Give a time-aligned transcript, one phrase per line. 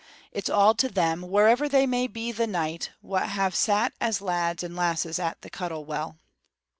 [0.31, 4.63] It's to all them, wherever they may be the night, wha' have sat as lads
[4.63, 6.17] and lasses at the Cuttle Well."